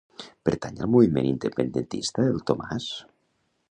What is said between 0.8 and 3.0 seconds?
al moviment independentista el Tomás?